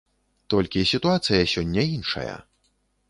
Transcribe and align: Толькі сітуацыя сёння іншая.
Толькі 0.53 0.87
сітуацыя 0.91 1.41
сёння 1.53 1.81
іншая. 1.99 2.33